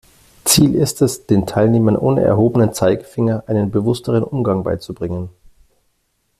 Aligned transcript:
Ziel 0.45 0.73
ist 0.73 1.03
es, 1.03 1.27
den 1.27 1.45
Teilnehmern 1.45 1.95
ohne 1.95 2.23
erhobenen 2.23 2.73
Zeigefinger 2.73 3.43
einen 3.45 3.69
bewussteren 3.69 4.23
Umgang 4.23 4.63
beizubringen. 4.63 5.29